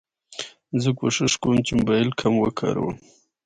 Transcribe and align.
زه 0.81 0.89
کوښښ 0.99 1.33
کوم 1.43 1.55
چې 1.65 1.71
موبایل 1.79 2.09
کم 2.19 2.33
وکاروم. 2.39 2.95